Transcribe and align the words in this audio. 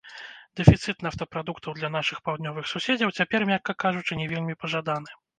Дэфіцыт 0.59 1.03
нафтапрадуктаў 1.07 1.75
для 1.79 1.89
нашых 1.95 2.21
паўднёвых 2.29 2.69
суседзяў 2.71 3.11
цяпер, 3.17 3.45
мякка 3.51 3.75
кажучы, 3.83 4.17
не 4.23 4.27
вельмі 4.33 4.57
пажаданы. 4.65 5.11